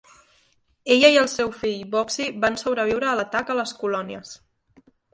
Ella 0.95 1.11
i 1.15 1.19
el 1.25 1.29
seu 1.33 1.51
fill, 1.59 1.85
Boxey, 1.97 2.33
van 2.47 2.59
sobreviure 2.65 3.13
a 3.13 3.17
l'atac 3.23 3.55
a 3.57 3.63
les 3.63 3.79
colònies. 3.87 4.37